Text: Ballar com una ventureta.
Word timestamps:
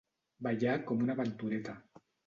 Ballar 0.47 0.73
com 0.89 1.05
una 1.09 1.19
ventureta. 1.23 1.81